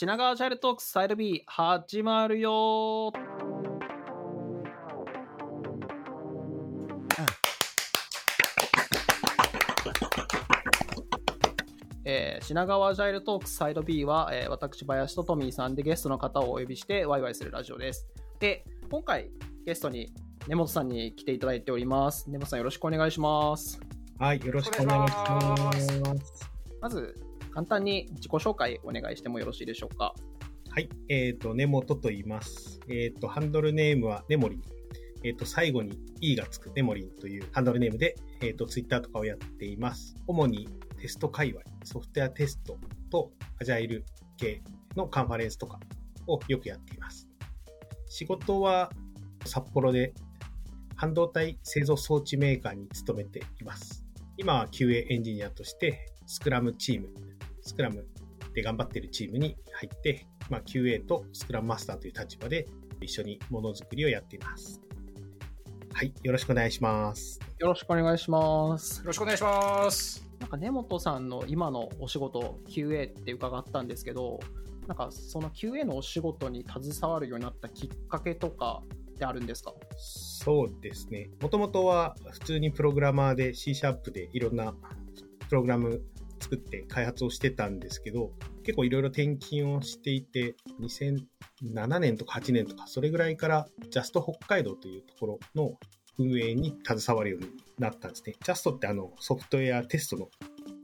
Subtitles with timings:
[0.00, 3.12] 品川ジャイルトークスサイド B 始まるよ
[12.04, 18.06] えー、品川ジャイルトークスサイド B は、えー、私、林とトミーさんでゲストの方をお呼びしてワイワイするラジオです。
[18.38, 19.32] で、今回
[19.66, 20.12] ゲストに
[20.46, 22.30] 根本さんに来ていただいております。
[22.30, 23.80] 根本さんよろしくお願いします。
[24.20, 26.48] はい、よろしくお願いします。
[26.80, 27.16] まず、
[27.52, 30.14] 簡単に自己紹介お願いしてもよろしいでしょうか？
[30.70, 32.78] はい、えっ、ー、と、根本と言います。
[32.88, 34.62] えっ、ー、と、ハンドルネームはネモリン。
[35.24, 40.14] えっ、ー、と、最後に E がつくネモリンというハンドルネームで、えっ、と、ツイッターとかをやっています。
[40.26, 40.68] 主に
[41.00, 42.76] テスト界隈、ソフトウェアテスト
[43.10, 44.04] とアジャイル
[44.36, 44.62] 系
[44.94, 45.80] のカンファレンスとか
[46.26, 47.28] をよくやっています。
[48.06, 48.90] 仕事は
[49.44, 50.14] 札幌で
[50.96, 54.04] 半導体製造装置メーカーに勤めています。
[54.36, 57.08] 今は QA エンジニアとしてスクラムチーム、
[57.68, 58.06] スクラム
[58.54, 62.66] で頑張っているチームに入って、まあ、QA とスクラムマスターという立場で
[63.00, 64.80] 一緒にものづくりをやっています。
[65.92, 67.38] はい、よろしくお願いします。
[67.58, 69.00] よろしくお願いします。
[69.00, 70.24] よろしくお願いします。
[70.40, 74.40] なんか根本さんの今のお仕事 QA って伺ったんですけど、
[74.86, 78.82] なんかその QA のお仕事に携わるようになったきっかけとか
[79.12, 79.74] ってあるんですか？
[79.96, 81.28] そうですね。
[81.42, 84.74] もともとは普通にプログラマーで C シャープでいろんな
[85.48, 86.00] プログラム
[86.40, 88.32] 作って開発をしてたんですけど、
[88.64, 95.78] 結構いろいろ転勤をしていて、2007年とか8年とか、それぐらいからジャスト北海道というところの
[96.18, 98.34] 運営に携わるようになったんですね。
[98.44, 100.28] ジャストってあのソフトウェアテストの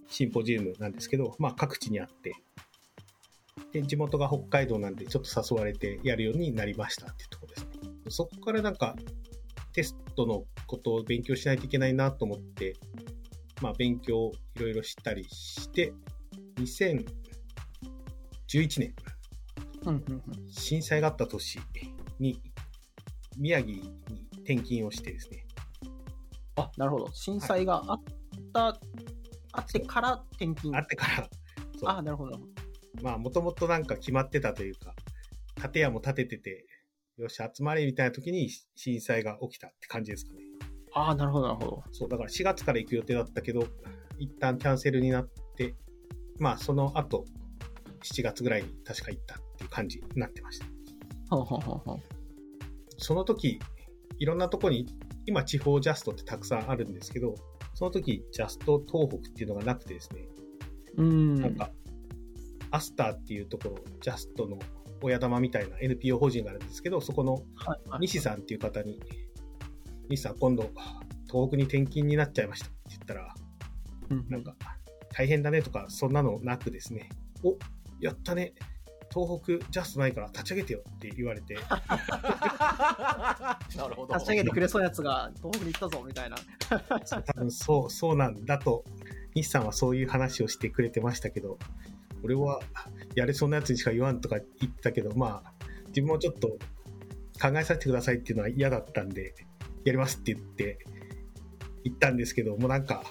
[0.08, 2.34] シンポジウムなんですけど、まあ各地にあって、
[3.72, 7.70] で、地元が北海道なんでちょっと誘われてやるようになりましたっていうところですね。
[8.08, 8.94] そこからなんか
[9.72, 12.76] テストのことを勉強しないといけないなと思って、
[13.64, 15.94] まあ勉強いろいろしたりして、
[16.56, 17.06] 2011
[18.78, 18.94] 年、
[19.84, 21.58] うんうんうん、震災があった年
[22.18, 22.38] に
[23.38, 23.90] 宮城に
[24.40, 25.46] 転勤をしてですね。
[26.56, 27.10] あ、なるほど。
[27.14, 28.02] 震災があっ
[28.52, 28.78] た、はい、
[29.52, 30.76] あってから転勤。
[30.76, 31.30] あってから。
[31.86, 32.38] あ、なるほど。
[33.00, 34.94] まあもともとなんか決まってたというか、
[35.72, 36.66] 建屋も建ててて、
[37.16, 40.40] よし、集まれみたいな時に震災が起きたって感じですかね。
[40.94, 41.84] ああ、なるほど、なるほど。
[41.92, 43.66] そう、だから4月から行く予定だったけど、
[44.18, 45.74] 一旦キャンセルになって、
[46.38, 47.26] まあその後、
[48.02, 50.66] 7月ぐらいに確か行ったっていう感じになってました。
[51.36, 51.98] はははは
[52.98, 53.58] その時、
[54.18, 54.86] いろんなとこに、
[55.26, 57.34] 今地方ジャストってたくさんあるんですけど、
[57.74, 60.28] その時ジャスト東北っていうのがなくてですね、
[60.96, 61.34] うん。
[61.40, 61.70] なんか、
[62.70, 64.58] アスターっていうところ、ジャストの
[65.02, 67.42] 親玉みたいな NPO 法人があるんですけど、そこの
[68.00, 69.00] 西さんっていう方に、
[70.08, 70.70] 西さん今度
[71.26, 73.34] 東北に転勤になっちゃいましたって言ったら、
[74.10, 74.54] うん、なんか
[75.10, 77.08] 大変だねとかそんなのなくですね、
[77.42, 77.56] お
[78.00, 78.54] やったね、
[79.14, 81.54] 東北ジャストないから立ち上げてよって言われて。
[83.76, 84.14] なるほど。
[84.14, 86.36] 立ち上げてくれそうなやつが東北に行ったぞみたいな。
[86.68, 88.84] 多分そう、そうなんだと、
[89.34, 91.58] 西さんはそういう話をしてくれてましたけど、
[92.24, 92.60] 俺は
[93.14, 95.52] やれそうなやつにしか言わんとか言ったけど、まあ、
[95.88, 96.48] 自分もちょっと
[97.40, 99.34] 考えさせてくださいっていうのは嫌だったんで、
[99.84, 100.78] やりますって言って、
[101.84, 103.04] 言ったんですけど、もうなんか、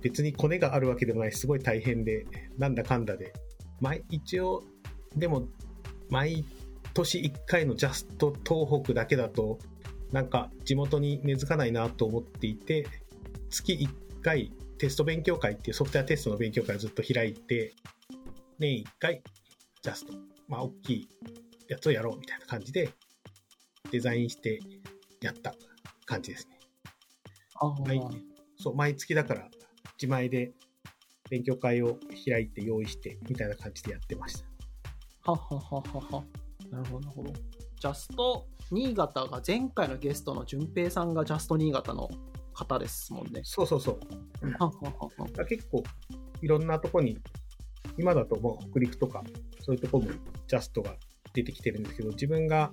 [0.00, 2.26] 別にコネがあるわけでもない、すごい大変で、
[2.56, 3.32] なんだかんだで、
[3.80, 4.64] 毎、一応、
[5.16, 5.48] でも、
[6.08, 6.44] 毎
[6.94, 9.58] 年1回のジャスト東北だけだと、
[10.12, 12.86] なんか地元に根付かないなと思っていて、
[13.50, 17.74] 月1回テスト勉強会っていうソフトウェアテストの勉強会をずっと開いて、
[18.58, 19.22] 年1回
[19.82, 20.12] ジャスト、
[20.48, 21.08] まあ大きい
[21.68, 22.90] やつをやろうみたいな感じで
[23.90, 24.60] デザインして
[25.20, 25.54] やった。
[26.08, 26.58] 感じですね。
[27.86, 28.00] 毎
[28.56, 29.48] そう毎月だから
[30.00, 30.52] 自前で
[31.28, 34.42] 勉強会を開いて用意してみたいな感じでやってまし
[35.22, 35.30] た。
[35.30, 36.24] ははははは。
[36.70, 37.32] なるほど、なるほど。
[37.32, 42.08] ジャスト新潟が前回のゲストの淳平さんがジャスト新潟の
[42.54, 43.42] 方ですもんね。
[43.44, 44.00] そうそうそう。
[44.58, 45.82] はははは結構
[46.40, 47.18] いろんなとこに
[47.98, 49.22] 今だともう北陸とか
[49.60, 50.08] そういうとこも
[50.46, 50.96] ジャストが
[51.34, 52.72] 出てきてるんですけど自分が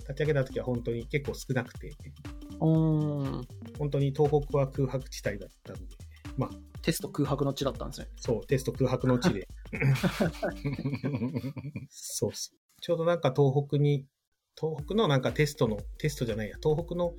[0.00, 2.27] 立ち上げた時は本当に結構少なくてうん。
[2.58, 3.46] 本
[3.90, 5.82] 当に東北は空白地帯だったんで。
[6.36, 6.50] まあ。
[6.82, 8.08] テスト空白の地だったんですね。
[8.16, 9.48] そうテスト空白の地で。
[11.90, 14.06] そうそうちょうどなんか東北に
[14.58, 17.14] 東北のなんかテストのテストじゃないや東北の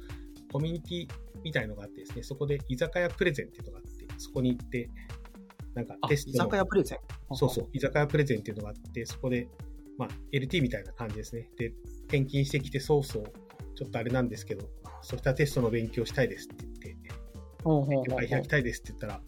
[0.52, 1.08] コミュニティ
[1.44, 4.90] みたいのがあってですねそこで居酒屋プレゼンっていうのがあってそこに行って
[5.76, 7.00] なんかテスト居酒屋プレゼン？
[7.36, 9.48] そうそう、居酒屋プレゼンっていうのがあって、そこで、
[9.98, 11.50] まあ、LT みたいな感じですね。
[11.58, 11.68] で、
[12.08, 13.24] 転勤してきて、そうそう、
[13.76, 14.68] ちょっとあれなんですけど、
[15.02, 16.98] ソフトウェアテストの勉強したいですって言って、
[17.90, 19.22] 勉強会開きたいですって言ったら、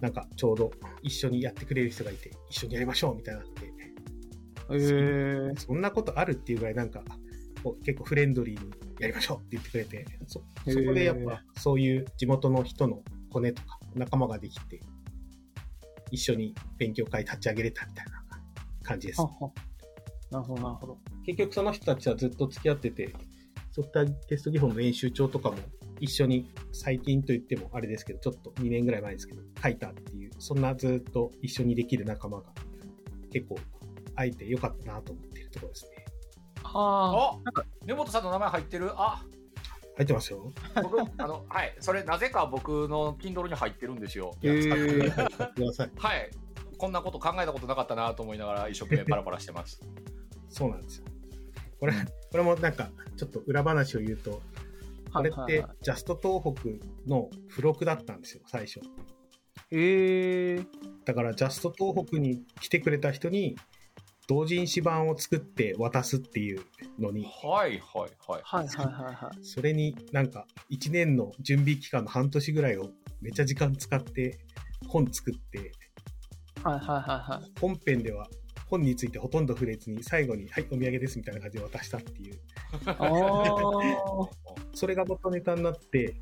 [0.00, 0.70] なんかちょうど
[1.02, 3.72] 一緒にやってくれる人がいて、一緒にやりましょうみたいになって、
[4.70, 7.02] えー、そんなことあるっていうぐらいなんか、
[7.84, 8.70] 結構フレンドリーに
[9.00, 10.40] やりましょうって言ってくれて、そ
[10.70, 14.80] そこでやっぱそういう地元の人の骨とか仲間ができて、
[16.10, 18.22] 一緒に勉強会立ち上げれたみたいな
[18.82, 19.20] 感じです。
[19.20, 19.50] はは
[20.30, 20.98] なるほど、なるほど。
[21.24, 23.14] 結局その人たちはずっと付き合ってて、
[23.76, 25.58] ソフトウェアテスト技法の練習帳とかも
[26.00, 32.46] 一緒に最近と言ってもあれですけど、ちょっと2年ぐらい前ですけど、書いたっていう、そんなずっと一緒にできる仲間が
[33.30, 33.58] 結構
[34.14, 36.04] 会えてよかったなと思っているところですね。
[36.62, 39.22] はあ根本さんの名前入ってるあ
[39.96, 40.50] 入ってますよ。
[40.82, 44.34] 僕あのはいそれなぜか僕の Kindle に入ってるんですよ。
[44.42, 45.90] えー。
[45.98, 46.30] はい
[46.78, 49.80] こんなこと考えたことなかったなと思いながら一生懸命パラパラしてます
[50.48, 51.04] そうなんですよ。
[51.78, 51.92] これ、
[52.30, 54.42] これもなんか、ちょっと裏話を言うと、
[55.12, 58.80] これってジャスト東北の付録だったんですよ、最初。
[59.70, 60.66] へえー。
[61.04, 63.56] だから、ジャスト東北に来てくれた人に、
[64.28, 66.60] 同人誌版を作って渡すっていう
[66.98, 69.44] のに、はいはいはいはいはいはいはい。
[69.44, 72.90] それになんか、1年の準備期間の半年ぐらいを
[73.20, 74.38] めっちゃ時間使って
[74.88, 75.72] 本作って、
[76.62, 77.60] はいはいはいはい。
[77.60, 78.28] 本編では
[78.68, 82.40] 本についてほとんど触れずに、最後に、はい、お土産ですみたいな感じで渡したっていう。
[84.74, 86.16] それが元ネタになって、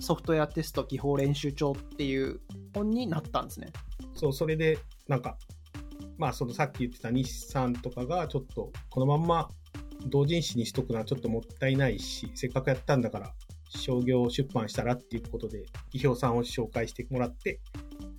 [0.00, 2.40] ソフトウェアテスト技法練習帳っていう
[2.74, 3.68] 本になったんですね。
[4.14, 4.78] そう、それで、
[5.08, 5.38] なんか、
[6.18, 9.48] まあ、そのさっき言ってた日産とかが、ちょっと、このまんま
[10.06, 13.34] 同人誌にしとくのはちょっともったいないし、せっかくやったんだから、
[13.68, 17.60] 商業出版したらっていうことで、技評さんを紹介してもらって、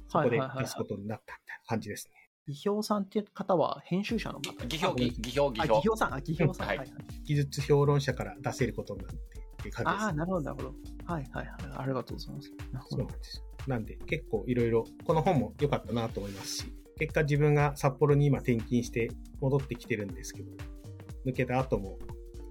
[0.07, 2.24] そこで出すことになったみたいな感じですね。
[2.47, 6.67] 技評さんっていう方は編集者の方技評技技評技あ、評技評さん、あ、技評さん。
[6.67, 6.89] ははいいはい。
[7.25, 9.19] 技術評論者から出せることになってっ
[9.63, 10.75] ていう感じですああ、なるほど、なるほど。
[11.05, 11.55] はいはいはい。
[11.77, 12.51] ありがとうございます。
[12.71, 13.07] なるほどそうなん。
[13.07, 13.43] ですよ。
[13.67, 19.09] なんで、結構いろいろ、この本も良かったなと思いますし、結果自分が札幌に今転勤して
[19.41, 20.51] 戻ってきてるんですけど、
[21.25, 21.97] 抜けた後も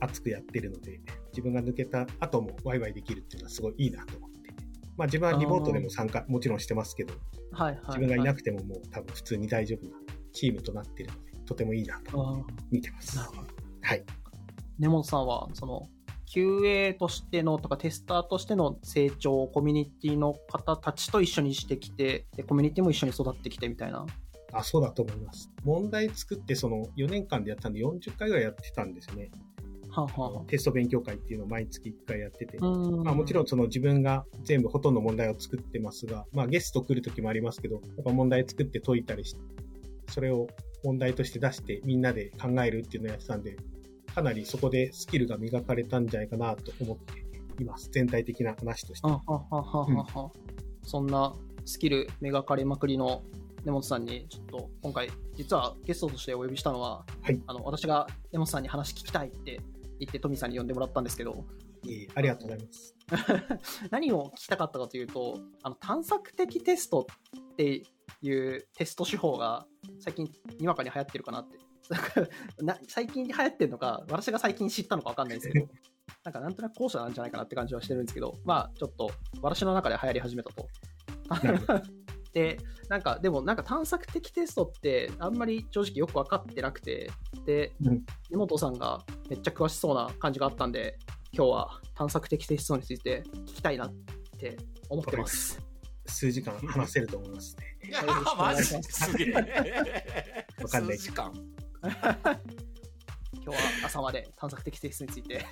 [0.00, 4.50] 熱くやってるので、自分が抜けた後もワイワイできるっていうのはすごいいいなと思って。
[4.96, 7.14] まあ自分はリモートでも参加もちろんしてますけど、
[7.54, 7.84] はいはい。
[7.88, 9.96] 自分がいなくくてももう多分普通に大丈夫な
[10.32, 13.16] チームとなってるので、とてもいいなと思って見てます。
[13.16, 13.48] なるほど。
[13.82, 14.04] はい。
[14.78, 15.88] 根本さんは、その、
[16.26, 24.04] QA としてのとかテスターとしての成長をコミュニティの方たちと一緒にしてきて、でコミュニティも一緒に育ってきてみたいな。
[24.52, 25.50] あ、そうだと思います。
[25.64, 29.30] 問題作ってその4年間でやったんで40回ぐらいやってたんですよね。
[29.94, 32.56] はあ、はあはあ、テスト勉強会っていうのを毎月1回やってて。
[32.58, 39.40] うんまあ、もちろんその自分が全部ほとんど問題を作ってますが、まあ、ゲスト来る時もありますけど、やっぱ問題作って解いたりして、
[40.08, 40.48] それを
[40.82, 43.56] 問題として出してみんなで考えるっていうのをやってたんで、
[44.14, 47.88] かなりそこでスキルが磨かれたんじゃないかなと思っています。
[47.92, 49.06] 全体的な話として。
[49.06, 53.22] はあはあはあはあはあそんなスキル磨かれまくりの
[53.64, 59.60] 根本さんにちょっと今回実はゲストとしてお呼びしたのは、はいあの私が根本さんに話聞きたいって
[60.04, 61.44] 言ってトミーさんに呼んでもらったんですけど。
[62.14, 62.94] ありがとうございます。
[63.90, 67.06] 何を聞きたかったかというとあの探索的テスト
[67.52, 67.82] って
[68.22, 69.66] いうテスト手法が
[70.00, 71.58] 最近にわかに流行ってるかなって。
[72.64, 75.68] な最近流行ってるのか私が最近知ったのか分かんないんですけど。
[76.22, 78.38] なんかなんとなく後者なんじゃないかなって感じはしてるんですけど。
[78.44, 79.10] まあちょっと
[79.42, 80.68] 私の中で流行り始めたと。
[82.32, 82.58] で
[82.88, 87.10] なんかでもなんか探索的テストってあんまり正直よく分かってなくて。
[87.44, 88.04] で、うん。
[88.30, 90.98] 根本さんがめっちゃ詳しそうな感じがあったんで
[91.32, 93.92] 今日は探索的テストについて聞きたいなっ
[94.38, 94.56] て
[94.88, 95.60] 思ってます。
[96.06, 97.88] 数時間話せると思いますね。
[97.88, 98.02] い や
[98.36, 100.46] マジですげえ。
[100.62, 101.32] わかんない数時間。
[103.44, 105.44] 今日は朝まで探索的テストについて。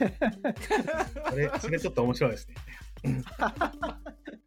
[1.30, 3.22] それ、それちょっと面白いですね。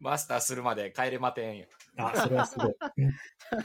[0.00, 1.66] マスターするまで帰れまてんよ。
[1.96, 2.76] あ、それはすごい。
[2.98, 3.14] うん。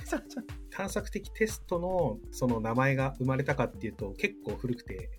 [0.69, 5.09] 探索的テストのその名前が生まれたかっていうと結構古くて、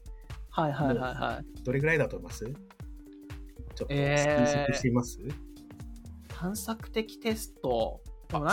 [0.52, 1.62] はいはいはいはい。
[1.64, 2.44] どれぐらいだと思います？
[2.44, 2.54] ちょっ
[3.76, 5.18] とえー推測してみます、
[6.28, 8.00] 探索的テスト。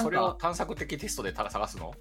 [0.01, 1.93] それをか、探索的テストで探すの？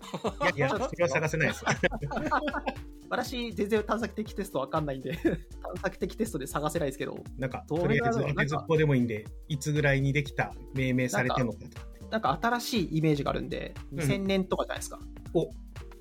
[0.56, 1.64] いや、いや、それは探せないです。
[3.10, 5.12] 私、全然探索的テストわかんないんで、
[5.62, 11.86] 探索的テストで探せないですけど、なんか、どとりあえずずっぽでもいいんで、いつぐらいにできた、命名されてるのかとか。
[12.10, 14.98] なんか新しいイメージがあるんで、うん2000年とかじゃないですか。
[15.34, 15.50] お、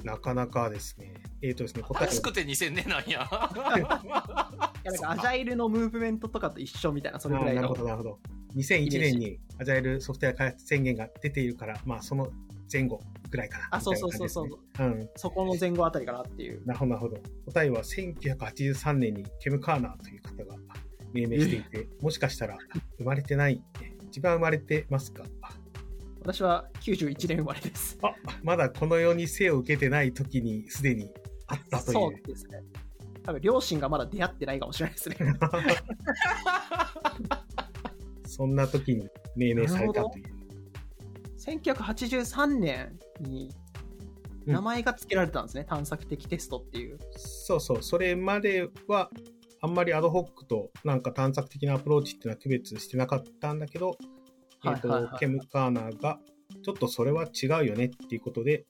[0.03, 1.13] なかなかですね。
[1.41, 7.75] えっ、とですね、答え安くて2000年なんや いや、なんかアジャイルのムーブメントとかと一緒みたいな、それぐらいのあなるほ。
[7.75, 8.19] ど、なるほど。
[8.55, 12.31] 2001年にアジャイルソフトウェア開発宣言が出ているから、まあ、その
[12.71, 13.67] 前後ぐらいかな。
[13.71, 15.11] あ、そうそうそうそうみたいな感じですね。
[15.15, 16.65] そこの前後あたりかなっていううん。。
[16.65, 17.21] なるほど、なるほど。
[17.45, 20.57] 答えは1983年にケム・カーナーという方が
[21.13, 22.57] 命名していて、 もしかしたら
[22.97, 23.61] 生まれてない。
[24.07, 25.23] 自分は生まれてますか？
[26.21, 27.97] 私は91年生まれです。
[28.01, 28.13] あ、
[28.43, 31.09] まだこの世に生を受けてない時にすでに
[31.69, 31.81] という。
[31.93, 32.63] そうですね。
[33.23, 35.17] 多分両親がまだ出会ってないかもしれないですね。
[38.25, 40.25] そんな時に命名されたという。
[41.37, 43.49] 1983年に
[44.47, 46.97] うん名前が付けられたんですね、探索的テストっていう。
[47.17, 49.11] そうそう、それまでは、
[49.61, 53.97] あんまりアドホックとなんか探索的なアプローチっていうのは区別してなかったんだけど、
[54.65, 56.19] えっ、と、はいはいはいケム・カーナーが、
[56.63, 58.65] ちょっとそれは違うよねっていうことで、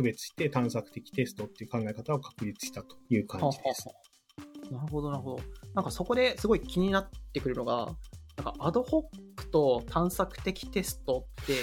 [0.00, 3.86] 区別して探索的テストっていう考え方を確立したという感じです。
[4.70, 5.42] なるほど、なるほど。
[5.74, 7.86] なんかそこですごい気になってくるのが、
[8.36, 9.02] なんかアドホッ
[9.36, 11.54] クと探索的テストって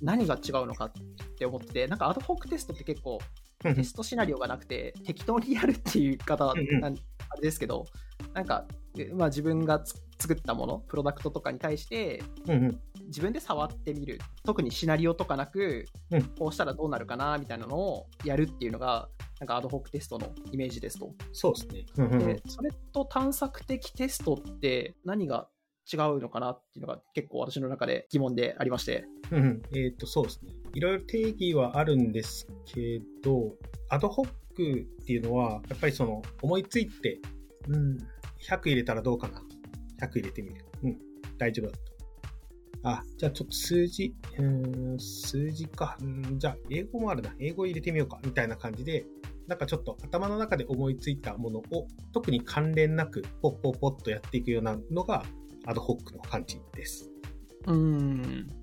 [0.00, 0.92] 何が違うのかっ
[1.36, 3.18] て思ってて、なんかアドホックテストって結構
[3.64, 6.94] うんテストシナリオがなくて適当にやるっていう方うんうんなん
[7.40, 7.86] ですけど、
[8.34, 8.66] なんか、
[8.98, 14.18] えまあ、自分がつ作ったもの、プロダクトとかに対してうんうん自分で触ってみる。
[14.44, 19.08] 特にシナリオとかなくうん、こうしたらどうなるかなみたいなのをやるっていうのが、
[19.40, 21.12] なんかアドホックテストのイメージですと。
[21.32, 21.86] そうですね。
[21.98, 25.48] うんうんうんで、それと探索的テストって何が
[25.92, 29.04] 違うのかなっていうのが結構私の中で疑問でありまして。
[29.30, 30.52] うんうん、えっ、と、そうですね。
[30.74, 33.54] いろいろ定義はあるんですけど、
[33.88, 37.20] アドホックっていうのは、やっぱりその、思いついて、
[37.68, 37.98] うん、
[38.48, 39.42] 100入れたらどうかな。
[40.06, 40.64] 100入れてみる。
[40.82, 40.98] うん、
[41.38, 41.80] 大丈夫だっ
[42.82, 42.90] た。
[42.90, 45.96] あ、じゃあちょっと数字、うーん、数字か。
[46.00, 47.34] うん、じゃあ英語もあるな。
[47.38, 48.18] 英語入れてみようか。
[48.24, 49.06] みたいな感じで、
[49.46, 55.24] なんかちょっと頭の中で思いついたものを、特に関連なく、ポッポッポッとやっていくようなのが、
[55.66, 57.10] アドホックの感じです。
[57.66, 58.62] うーん。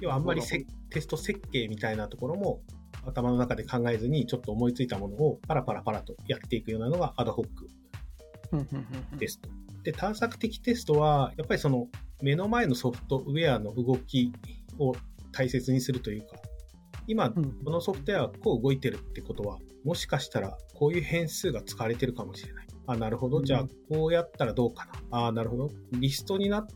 [0.00, 2.60] 要はあんまりせテスト設計みたいなところも
[3.06, 7.68] 頭の中で考えずにちょっと思いついたものをパラパラパラとやっていくようなのがアドホック
[9.18, 9.48] テスト。
[9.82, 11.88] で、探索的テストはやっぱりその
[12.22, 14.32] 目の前のソフトウェアの動き
[14.78, 14.94] を
[15.32, 16.36] 大切にするというか、
[17.06, 22.66] 今うんこのソフトウェアはこう動いてるってことは、もしかしたらこういう変数が使われてるかもしれない。
[22.86, 23.38] あ、なるほど。
[23.38, 25.26] うんじゃあこうやったらどうかな。
[25.26, 25.70] あ、なるほど。
[25.92, 26.66] リストになっ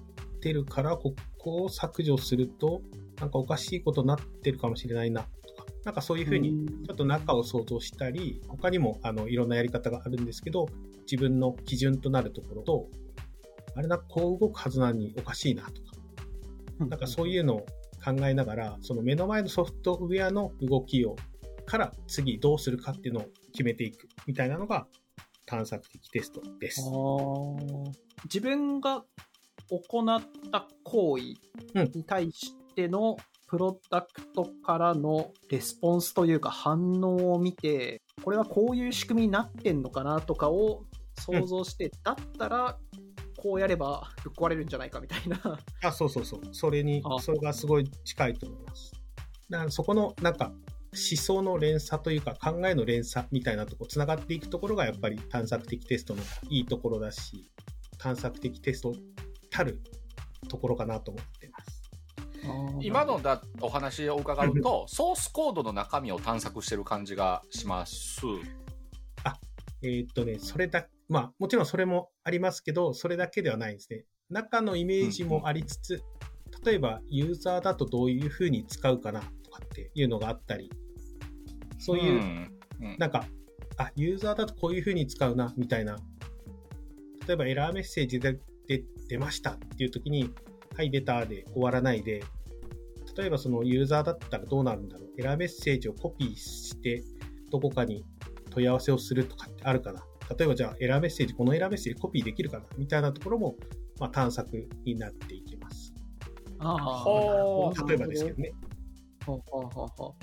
[0.40, 2.82] てるからここを削除すると、
[3.20, 10.68] なんかおかしいことになってるかもしれないなとか、なんかそういうふうにちょっと中を想像したり、他にもあのいろんなやり方があるんですけど、
[11.10, 12.88] 自分の基準となるところと、
[13.74, 15.92] あれな、こう動くはずなのにおかしいなとか、
[16.80, 16.88] うん。
[16.88, 17.66] なんかそういうのを
[18.04, 21.16] 考えながら、その目の前のソフトウェアの動きを、
[21.66, 24.86] から次どうするかっていうのを決めていくみたいなのが
[25.46, 26.82] 探索的テストです。
[28.24, 29.04] 自分が
[29.68, 30.22] 行っ
[30.52, 31.24] た行為
[31.94, 33.16] に対しての
[33.48, 40.84] プロダクトからのレスポンスというか反応を見て、これはこういう仕組みになってんのかなとかを
[41.18, 42.78] 想像して、だったら
[43.36, 45.58] こうやればぶっ壊れるんじゃないかみたいな。
[45.82, 46.40] あ、そうそうそう。
[46.52, 48.92] それにあ、それがすごい近いと思います。
[49.50, 57.50] だからそこのなんか思想の連鎖というか考えの連鎖みたいなとこ、つながっていくところがやっぱり探索的テストのいいところだし、
[57.98, 58.94] 探索的テスト
[59.50, 59.80] たる
[60.48, 61.82] ところかなと思ってます。
[62.80, 68.20] 今のだお話を伺うと、ソースコードの中身を探索してる感じがします。
[69.82, 74.04] えーっとね、それだ、まあもちろんそれもありますけど、それだけではないですね。
[74.30, 76.02] 中のイメージもありつつ、
[76.64, 80.70] 例えばユーザーだとどういうふうに使うかなとかっていうのがあったり、
[81.78, 82.16] そういう、ん
[82.80, 83.26] うんなんか、
[83.78, 85.96] あ、ユーザーだとこういう風に使うな、みたいな。
[87.26, 90.30] 例えばエラーメッセージでで出ましたっていう時に、
[90.76, 92.22] はい、出たで終わらないで、
[93.16, 95.10] 例えばそのユーザーだったらどうなるんだろう。
[95.18, 97.02] エラーメッセージをコピーして、
[97.50, 98.04] どこかに
[98.50, 100.04] 問い合わせをするとかってあるかな。
[100.36, 103.56] 例えばじゃあエラーメッセージ、このエラーメッセージコピーできるかなみたいなところも、
[103.98, 105.94] まあ、探索になっていきます。
[106.58, 108.52] ああほう例えばですけどね。
[109.24, 110.14] ほうほうほうほ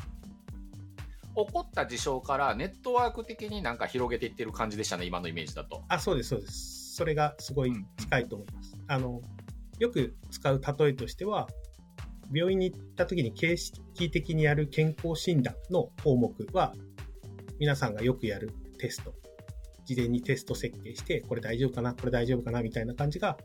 [1.36, 5.83] 起こった事象からネットワーク的になんか広げていってる感じでしたね、今のイメージだと。
[5.88, 6.95] あ、そうです、そうです。
[6.95, 8.77] それがすごい近いと思います。
[8.88, 9.22] あの、
[9.79, 11.48] よく使う例えとしては、
[12.31, 16.74] 病院に行った時に形式的にやる健康診断の項目は、
[17.60, 19.23] 皆さんがよくやるテスト。
[19.86, 23.38] 事前にテスト設計して、これ大丈夫かなこれ大丈夫かなみたいな感じが、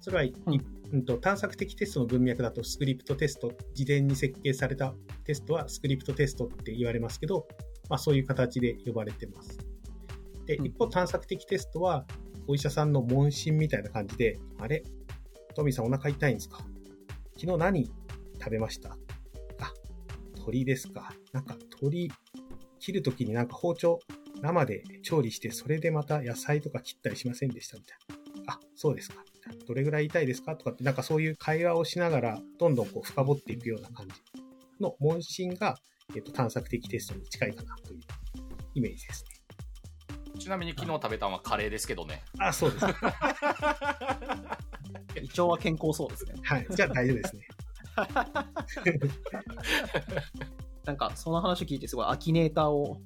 [0.00, 0.54] それは、いうん。
[0.92, 7.48] うんと探索的テストの文脈だとスクリプトテスト、事前に設計されたテストはスクリプトテストって言われますけど、
[7.88, 9.58] まあそういう形で呼ばれてます。
[10.46, 10.66] で、うん。
[10.66, 12.06] 一方探索的テストは、
[12.46, 14.84] お医者さんの問診みたいな感じで、あれ？
[15.54, 16.58] トミーさんお腹痛いんですか？
[17.36, 17.86] 昨日何
[18.38, 18.90] 食べました？
[19.60, 19.72] あ、
[20.44, 21.12] 鳥ですか。
[21.32, 22.12] なんか鳥、
[22.78, 23.98] 切るときになんか包丁
[24.44, 27.78] 生で調理して、それでまた野菜とか切ったりしませんでした？
[27.78, 27.96] みたい
[28.46, 28.52] な。
[28.54, 29.24] あ、そうですか。
[29.34, 30.54] みたいなどれぐらい痛いですか？
[30.54, 34.12] とかって、なんかそういう会話をしながら、どんどんこう深掘っていくような感じ
[34.80, 35.78] の問診が、
[36.14, 38.00] えっと、探索的テストに近いかなという
[38.74, 39.30] イメージですね。
[40.38, 42.22] ちなみに昨日食べたのはカレーですけどね。
[42.38, 42.84] あ、そうです。
[45.22, 46.34] 胃腸は健康そうですね。
[46.42, 46.66] はい。
[46.68, 47.46] じゃあ大丈夫ですね。
[50.84, 53.00] なんか、その話聞いてすごいアキネーターを、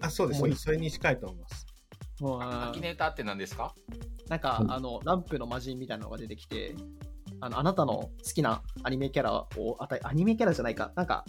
[0.00, 0.40] あ、そうです。
[0.56, 1.66] それに近いと思います。
[2.40, 2.96] アキネー。
[2.96, 3.74] ターって何ですか？
[4.28, 4.72] なんか、うん。
[4.72, 6.74] あの、ランプの魔人みたいなのが出てきて、
[7.40, 11.24] あの、あなたの好きなアニメキャラを与え、アニメキャラじゃないか、なんか、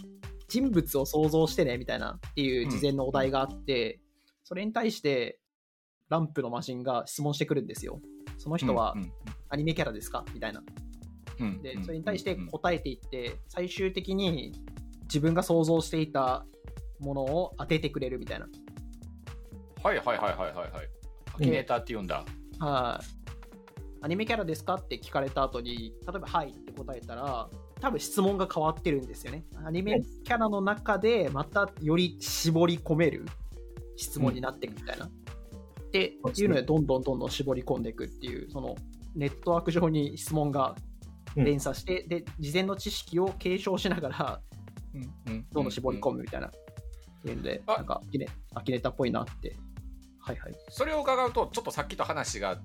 [0.48, 4.00] 人物を想像してね、みたいなっていう事前のお題があって、
[4.44, 5.40] それに対して、
[6.08, 8.00] ランプの魔人が質問してくるんですよ。
[8.38, 9.12] その人はうん
[9.50, 10.24] アニメキャラですか？
[10.32, 10.62] みたいな。
[11.38, 12.46] うんで、それに対してうんうん。
[12.48, 14.54] 答えていって、最終的に
[15.02, 16.46] 自分が想像していた
[17.00, 18.46] ものを当ててくれるみたいな。
[19.82, 20.68] はいはいはいはいはいはい。
[21.34, 22.24] アキネーターって言うんだ。
[22.58, 23.18] はい。
[24.00, 27.48] アニメキャラですかって聞かれた後に、例えば、はいって答えたら、
[27.80, 29.44] 多分質問が変わってるんですよね。
[29.64, 33.26] アニメキャラの中で、またより絞り込める
[33.96, 35.06] 質問になっていくみたいな。
[35.06, 35.10] っ
[35.90, 38.76] ていうので、どんどんどんどん絞り込んでいくっていう、その
[39.14, 40.76] ネットワーク上に質問が
[41.34, 44.40] 連鎖して、で、事前の知識を継承しながら、
[45.52, 46.16] どんどん絞り込む。
[46.18, 46.52] むみたいな。
[47.18, 49.56] っていうので、あなんかアキネ、アキネーターっぽいなって。
[50.20, 50.54] はいはい。
[50.68, 52.58] それを伺うと、ちょっとさっきと話が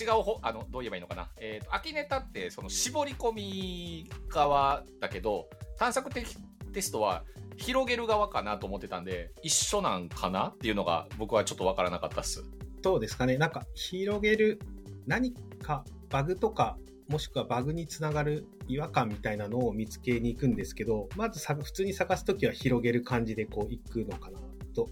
[0.00, 1.28] 違うほ、あの、どう言えばいいのかな。
[1.38, 6.36] えっ、と、アキネタって、その絞り込み側だけど、探索的
[6.72, 7.24] テストは
[7.56, 12.44] 広げる側かなと思ってたんで、一緒なんかなっていうのが僕はちょっとわからなかったっす。
[12.80, 13.36] どうですかね。
[13.36, 14.60] なんか、広げる、
[15.06, 16.78] 何かバグとか、
[17.08, 24.38] もしくはバグにつながる違和感みたいなのを見つけに行くんですけど、まずさ普通に探すときは広げる感じでこう行くのかな
[24.74, 24.88] と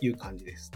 [0.00, 0.70] いう感じです。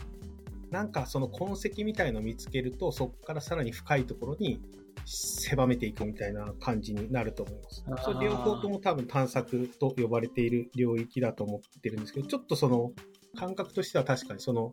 [0.71, 4.61] なんかその痕跡みたいのを見つけると、そこからさらに深いところに
[5.05, 7.85] 狭めていくみたいな感じになると思います。
[8.05, 12.93] それ両方とも多分探索と呼ばれている領域だと思ってるんですけど、ちょっとその
[13.37, 14.73] 感覚としては確かにその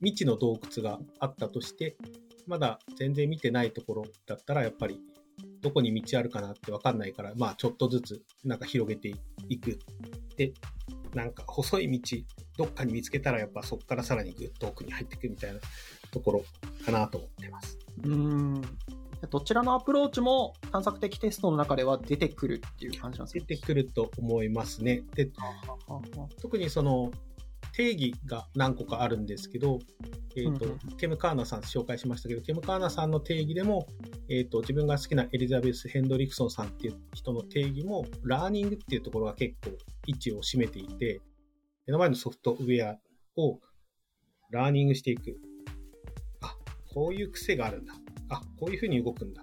[0.00, 1.96] 未知の洞窟があったとして、
[2.46, 5.00] まだ全然見てないところだったら、やっぱり
[5.64, 9.12] どこに道あるかなってわかんないから、まあちょっとずつなんか広げて
[9.48, 9.78] いく。
[10.36, 10.52] で、
[11.14, 12.18] なんか細い道、
[12.58, 15.60] どっかに見つけたらやっぱそこからさらにぐっと奥に入っていくみたいな
[16.10, 16.44] ところ
[16.84, 17.78] かなと思ってます。
[18.04, 18.62] うーん。
[19.30, 23.46] どちらのアプローチも探索的テストの中では出てくるっていう感じなんですか？
[23.48, 25.02] 出てくると思いますね。
[25.14, 25.30] で、
[26.42, 27.10] 特にその
[27.76, 29.80] 定義が何個かあるんですけど、
[30.36, 33.88] えっ、と、うんケム・カーナさん紹介しましたけど、ケム・カーナさんの定義でも、
[34.28, 41.20] えっ、と、自分が好きなエリザベス・ヘンドリクソンさんっていう人の定義も、ラーニングっていうところが結構位置を占めていて、
[41.86, 42.98] 目の前のソフトウェア
[43.36, 43.58] を
[44.50, 45.36] ラーニングしていく。
[46.42, 46.56] あ、
[46.94, 47.94] こういう癖があるんだ。
[48.28, 49.42] あ、こういうふうに動くんだ。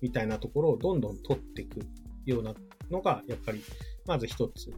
[0.00, 1.80] みたいなところをどんどん取っていく
[2.26, 2.52] ような
[2.90, 3.62] のが、やっぱり、
[4.06, 4.72] まず一つ、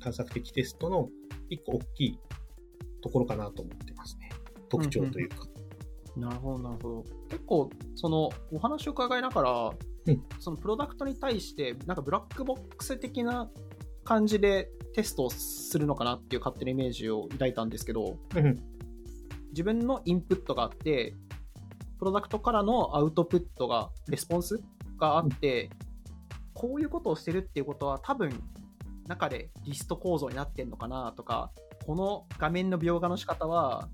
[0.00, 1.08] 探索的テストの
[1.50, 2.20] 一個大きい
[3.02, 4.30] ところかなと思ってますね。
[4.68, 5.36] 特徴というか。
[6.16, 7.04] なるほど、なるほど。
[7.30, 9.70] 結構、その、お話を伺いながら、
[10.06, 13.50] うんそのプロダクトに対して、なんかブラックボックス的な
[14.04, 18.78] 感じでテストをするのかなっていう勝手なイメージを抱いたんですけど、うん
[19.50, 21.14] 自分のインプットがあって、
[21.98, 24.60] プロダクトからのアウトプットが、レスポンス
[24.98, 25.70] があって、
[26.54, 28.30] こういうことをしてるっていうことは多分、
[29.08, 31.50] 中でリスト構造になってんのかなとか、
[31.86, 33.88] この画面の描画の仕方は、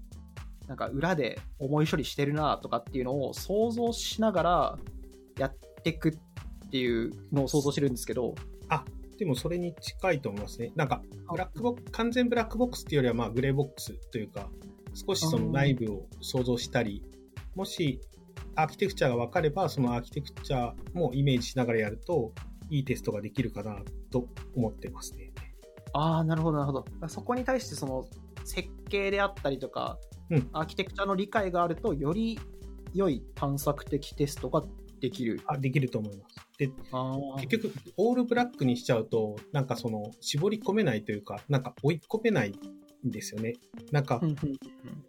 [0.67, 4.79] なんか裏で思い処理してるなとかっていうのを想像しながら
[5.39, 8.35] やっていくっていうのを想像してるんですけど、
[9.19, 10.73] でもそれに近いと思いますね。
[10.75, 14.49] なんか、ブラックボックス、完全ブラックボックスっていうよりは、まあ、グレーボックスというか、
[14.95, 17.03] 少しその内部を想像したり、
[17.55, 18.01] もし、
[18.57, 22.33] アーキテクチャが分かれば、そのアーキテクチャもイメージしながらやると、
[22.75, 23.77] いいテストができるかな
[24.11, 25.33] と思ってますね。
[25.93, 27.09] ああ、なるほど、なるほど。
[27.09, 28.07] そこに対してその
[28.45, 29.99] 設計であったりとか、
[30.31, 32.39] うんアーキテクチャの理解があると、より
[32.93, 34.65] 良い探索的テストが
[35.01, 35.41] できる。
[35.47, 36.37] あ、できると思います。
[36.59, 36.71] で、
[37.41, 42.55] 結局、オールブラックにしちゃうと、なんかその、絞り込めないというか、なんか追い込めない
[43.07, 43.55] んですよね。
[43.93, 44.21] なんか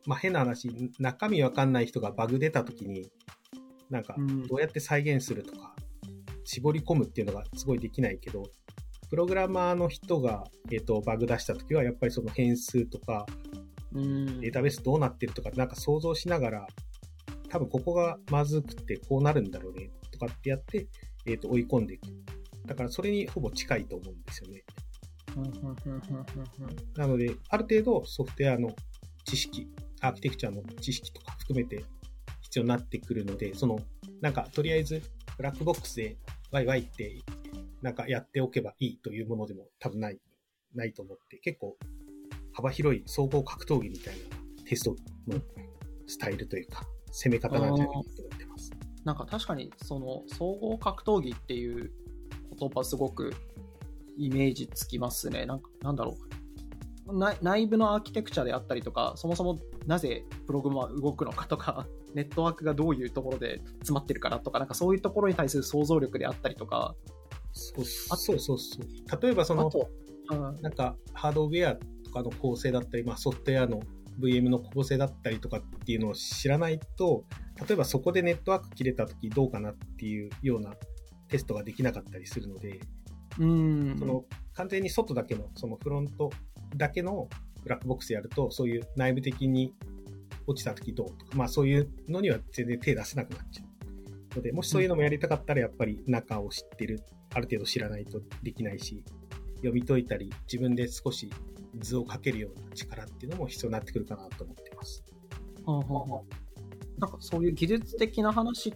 [0.06, 3.10] まあ、変な話、中身わかんない人がバグ出た時に、
[3.90, 4.16] なんか
[4.50, 5.76] どうやって再現するとか、
[6.46, 8.44] 絞り込むっていうのがすごいできないけど、
[9.10, 13.26] プログラマーの人が、えっとバグ出した時は、やっぱりその変数とか、
[13.94, 16.68] うんデータベースどうなってるとか、なんか想像しながら、
[17.50, 20.88] 多分ここがまずくてこうなるんだろうね、とかってやって、
[21.26, 22.08] えっと追い込んでいく。
[22.66, 24.64] だからそれにほぼ近いと思うんですよね。
[26.96, 28.74] なので、ある程度ソフトウェアの
[29.26, 29.68] 知識、
[30.02, 31.84] アーキテクチャの知識とか含めて
[32.42, 33.80] 必要になってくるので、その、
[34.22, 35.02] なんか、とりあえず、
[35.38, 36.16] ブラックボックスで
[36.56, 37.22] ワイワイって、
[37.82, 40.20] なんかやっておけばいいというものでも多分ない、
[40.74, 41.76] ないと思って、結構、
[42.54, 44.96] 幅広い総合格闘技みたいなテスト
[45.28, 45.42] の
[46.08, 48.72] スタイルというか、攻め方なんじゃないかと思ってます。
[49.04, 51.92] なんか確かにその総合格闘技っていう
[52.58, 53.34] 言葉すごく
[54.18, 55.46] イメージつきますね。
[55.46, 56.18] なんかなんだろ
[57.08, 61.86] う内部のアーキテクチャであったりとか、そもそもなぜプログラムは動くのかとか、
[62.16, 66.96] ネットワークがどういうところで詰まってるかなとか、なんかそういうところに対する想像力であったりとか、
[67.52, 69.22] そうそうそうそう。
[69.22, 69.70] 例えばその、
[70.32, 70.62] うん。
[70.62, 73.82] なんかハードウェアとかの構成だったり、まあ、ソフトウェアの
[74.20, 77.26] VM の構成だったりとかっていうのを知らないと、
[77.68, 80.74] 例えばそこでネットワーク切れた時どうかなっていうような
[81.28, 82.80] テストができなかったりするので、
[83.40, 84.24] うん、その
[84.54, 86.32] 完全に外だけの、そのフロント
[86.76, 87.28] だけの
[87.64, 89.74] ブラックボックスやると、そういう内部的に
[90.48, 94.36] 落ちた時どうとか、まあそういうのには全然手出せなくなっちゃう。
[94.36, 97.04] ので、もしそういうのもやりたかったら、やっぱり中を知ってる、
[97.34, 99.04] ある程度知らないとできないし、
[99.58, 101.30] 読み解いたり、自分で少し
[101.80, 105.04] 図をかけるような力っていうのも必要になってくるかなと思ってます。
[105.66, 106.46] はあはあはあ
[107.00, 108.74] なんかそういう技術的な話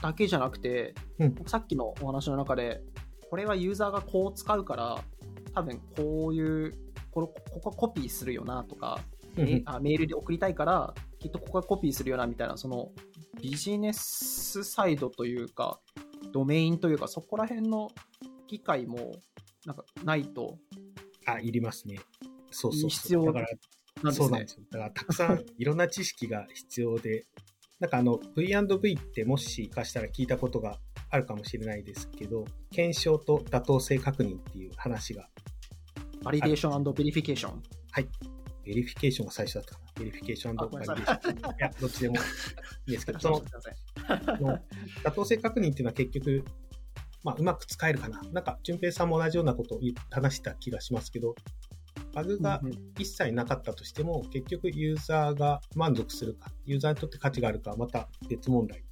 [0.00, 2.80] だけじゃなくて、うんさっきのお話の中で、
[3.28, 5.04] これはユーザーがこう使うから、
[5.54, 6.74] 多分こういう、
[7.10, 9.00] これここコピーするよなとか、
[9.36, 12.90] メあメールで送りたいから、きっとここがコピーするよなみたいな、その
[13.40, 15.80] ビジネスサイドというか、
[16.32, 17.90] ドメインというか、そこら辺の
[18.46, 19.12] 機会も
[19.66, 20.58] なんかないと、
[21.26, 22.00] あ、いりますね。
[22.50, 22.90] そうそう。
[22.90, 24.48] 必要だから、ねそうなんで。
[24.48, 24.64] すよ。
[24.70, 27.26] だから、たくさん いろんな知識が必要で、
[27.78, 30.78] なんかあの、V&V ってもしかしたら聞いたことが
[31.10, 35.28] あるかもしれないですけど、検証と妥当性確認っていう話が、
[36.22, 39.86] validation verification。verification が最初だったかな。
[39.98, 41.38] verification あごめん validation。
[41.38, 42.18] いや、どっちでもい
[42.86, 44.58] いですけど、 そのの
[45.02, 46.44] 妥当性確認っていうのは結局、
[47.24, 48.22] まあ、うまく使えるかな。
[48.32, 51.34] なんか、淳平さんも同じようなことを言話した気がしますけど、
[52.14, 58.84] バグがうんうん一切なかったとしても、結局ユーザーが満足するか、ユーザーにとって価値があるかはまた別問題。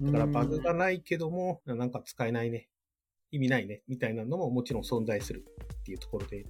[0.00, 2.68] だからバグがないけども、なんか使えないね。
[3.30, 3.82] 意味ないね。
[3.86, 5.44] みたいなのももちろん存在する
[5.80, 6.44] っていうところで、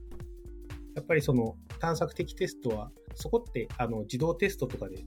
[0.94, 5.04] やっぱりその探索的テストは、そこってあの自動テストとかで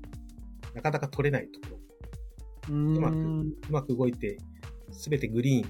[0.74, 1.80] なかなか取れないところ。
[2.70, 4.38] うまくうまく動いて、
[4.92, 5.70] すべてグリーン、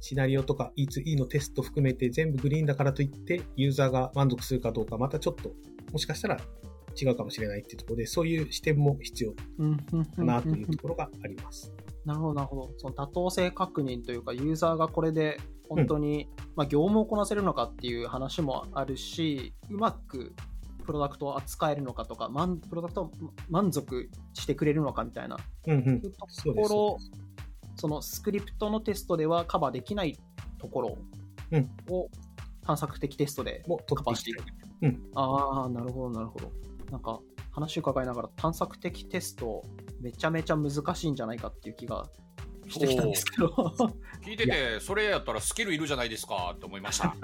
[0.00, 5.52] シナリオとか E2E のテスト含めて全部グリーンだからといって、ユーザーが満足するかどうか、またちょっと、
[5.92, 6.38] もしかしたら
[7.00, 11.72] 違うかもしれないっていうところで、そういう視点も必要かなというところがあります。
[12.04, 12.72] なるほど、なるほど。
[12.78, 15.38] その妥当性確認というか、ユーザーがこれで
[15.68, 20.34] 本当に、まあ、業務をこなせるのかっていう話もあるし、うまく
[20.84, 23.10] プロダクトを扱えるのかとか、満プロダクトを
[23.50, 26.00] 満足してくれるのかみたいなうんうん。
[26.00, 26.10] と。
[26.54, 26.98] ころそ
[27.76, 30.18] そのスクリプトのテストではカバーできない
[30.58, 30.98] ところ
[31.52, 32.08] うんを
[32.62, 33.62] 探索的テストで
[33.94, 34.98] カバーしていくい。。
[35.14, 36.50] ああ、なるほど、なるほど。
[36.90, 37.20] なんか
[37.52, 39.62] 話を伺いながら探索的テスト
[40.00, 42.06] めちゃめちゃ難しいんじゃないかっていう気が
[42.68, 43.48] してきたんですけど。
[44.24, 47.14] 聞いてて、それやったらスキルいるじゃないですかって思いました。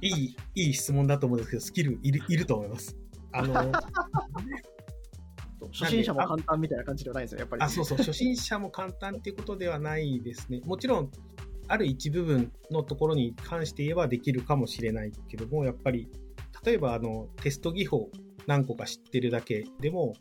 [0.00, 2.96] いい、いい質問だと思うんですけど、スキルいるいると思います。
[3.32, 3.72] あの、
[5.72, 7.62] 初心者も簡単みたいな感じではないですよ、やっぱり。
[7.62, 10.60] あ、そうそう、初心者も簡単っていうことではないですね。
[10.64, 11.10] もちろん、
[11.66, 16.08] ある一部分のところに関して言えばできるかもしれないけども、やっぱり、
[16.64, 18.10] 例えば、あの、テスト技法
[18.46, 20.14] 何個か知ってるだけでも、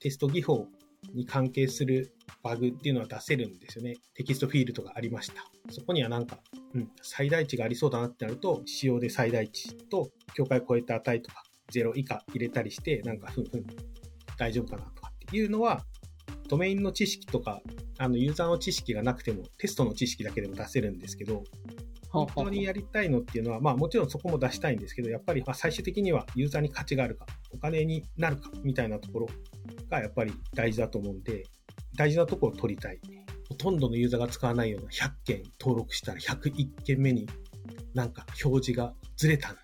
[0.00, 0.66] テスト技法
[1.14, 3.96] に関係するバグっていうのは出せるんですよね。
[4.14, 5.44] テキストフィールドがありました。
[5.70, 6.38] そこにはなんか、
[6.74, 13.66] うん、最大値がありそうだなってなると、仕様で最大値と境界を超えた値とか、0以下入れたりして、なんか、ふんふん、
[14.36, 15.84] 大丈夫かなとかっていうのは、
[16.48, 17.60] ドメインの知識とか、
[17.98, 21.44] あの、ユーザーの知識がなくても、テストの知識だけでも出せるんですけど、
[22.10, 29.28] 本当にやりたいのっていうのは、まあもちろんそこも出したいんですけど、やっぱりまあ最終的にはユーザーに価値があるか、お金になるか、みたいなところ
[29.88, 31.44] がやっぱり大事だと思うんで、
[31.96, 33.00] 大事なところを取りたい。
[33.48, 37.26] ほとんどのユーザーが使わないような100件登録したら101件目に
[37.94, 39.54] なんか表示がずれた。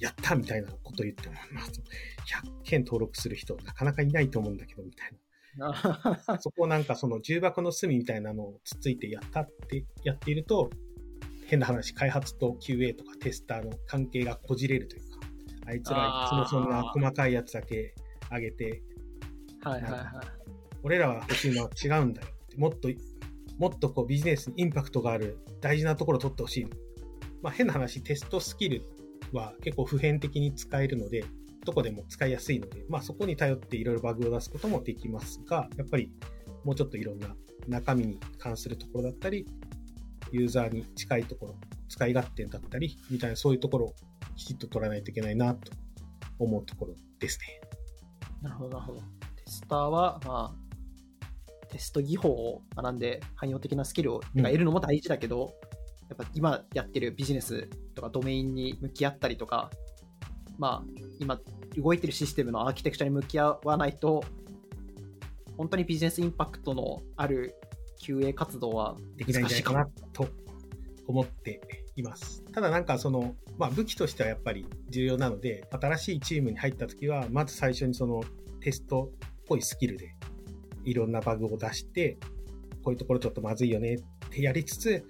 [0.00, 5.18] やったみたいなこと言っても、まあ、100件登録する人なかなかいないと思うんだけど、みたいな。
[6.40, 10.70] そこをなんかその重箱の隅みたいなのをつっついてやったってやっていると、
[11.46, 15.20] 変な話、開発と QA とかテスターの関係がこじれるというか、
[15.66, 17.94] あいつらいつもそんな細かいやつだけ
[18.30, 18.82] 上げて、
[19.68, 20.04] はいはいはい。
[20.82, 22.28] 俺らは欲しいのは違うんだよ。
[22.56, 22.88] もっと、
[23.58, 26.66] もっとこうビジネスにインパクトがある大事なところを取ってほしい。
[27.42, 28.84] まあ変な話、テストスキル
[29.32, 31.24] は結構普遍的に使えるので、
[31.64, 36.10] どこでも使いやすいので、まあそこに頼っていろいろバグを出すこともできますが、やっぱり
[36.64, 37.34] もうちょっといろんな
[37.66, 39.46] 中身に関するところだったり、
[40.32, 41.56] ユーザーに近いところ、
[41.88, 43.94] 使い勝手だったり、みたいなそういうところを
[44.36, 45.72] きちっと取らないといけないなと
[46.38, 47.60] 思うところですね。
[48.42, 49.17] なるほど、なるほど。
[49.48, 55.54] テスターは、まあ、テスト技法を学んで汎用的なスキルをうん得るのも大事だけど、
[56.08, 59.70] やっぱ今やってるビジネスとかドメインに向き合ったりとか、
[60.58, 61.40] まあ、今
[61.76, 64.22] 動いてるシステムのアーキテクチャに向き合わないと、
[65.56, 67.54] 本当にビジネスインパクトのある
[68.02, 70.28] QA 活動はできないん難しいかもじゃないかなと
[71.06, 71.60] 思って
[71.96, 72.44] います。
[72.52, 78.22] ただなんかその、まあ武器としてはやっぱり重要なので、新しいチームに入った時は、まず最初にその
[78.60, 80.14] テストっぽいスキルで
[80.84, 82.18] いろんなバグを出して、
[82.82, 83.98] こういうところちょっとまずいよねっ
[84.30, 85.04] てやりつつ、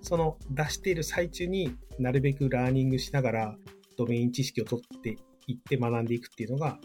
[0.00, 3.56] その出している最中になるべくラーニングしながら
[3.96, 6.78] ドメイン知識を取っていって学んでいくっていうのが、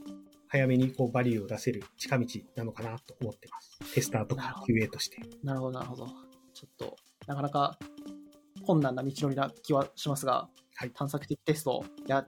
[0.49, 3.79] 早めにこうバリューを出せる近道なのかなと思ってます。
[3.93, 5.17] テスターとか QA として。
[5.43, 6.07] なるほど、なるほど。
[6.53, 6.95] ちょっと、
[7.27, 7.77] なかなか
[8.65, 12.27] 困難な道のりな気はしますが、はい探索的テストやっ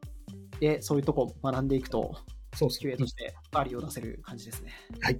[0.60, 2.16] て、そういうとこを学んでいくと、
[2.56, 2.92] そうそう。
[2.92, 4.74] QA としてバリを出せる感じですね。
[5.02, 5.20] はい。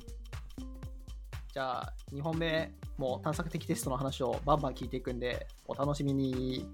[1.54, 6.68] じゃあ、2本目も探索的テストの話をバンバン聞いていくんで、お楽しみに。